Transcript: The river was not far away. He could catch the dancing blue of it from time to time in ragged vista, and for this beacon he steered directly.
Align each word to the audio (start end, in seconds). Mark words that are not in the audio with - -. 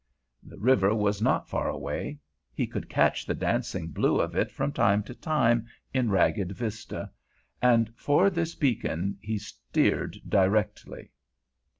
The 0.41 0.57
river 0.57 0.95
was 0.95 1.21
not 1.21 1.47
far 1.47 1.69
away. 1.69 2.17
He 2.55 2.65
could 2.65 2.89
catch 2.89 3.23
the 3.23 3.35
dancing 3.35 3.89
blue 3.89 4.19
of 4.19 4.35
it 4.35 4.49
from 4.49 4.71
time 4.71 5.03
to 5.03 5.13
time 5.13 5.67
in 5.93 6.09
ragged 6.09 6.53
vista, 6.53 7.11
and 7.61 7.93
for 7.95 8.31
this 8.31 8.55
beacon 8.55 9.19
he 9.21 9.37
steered 9.37 10.17
directly. 10.27 11.11